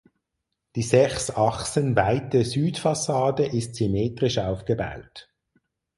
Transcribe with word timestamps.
Die 0.75 0.81
sechs 0.81 1.29
Achsen 1.29 1.95
weite 1.95 2.43
Südfassade 2.43 3.45
ist 3.45 3.75
symmetrisch 3.75 4.39
aufgebaut. 4.39 5.29